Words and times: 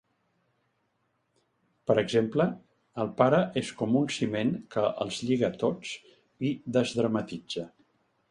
Per 1.89 1.95
exemple, 2.01 2.47
el 3.03 3.11
pare 3.19 3.41
és 3.61 3.69
com 3.81 3.99
un 4.01 4.09
ciment 4.15 4.53
que 4.75 4.87
els 5.05 5.21
lliga 5.29 5.53
tots 5.65 5.91
i 6.49 6.55
desdramatitza. 6.79 7.67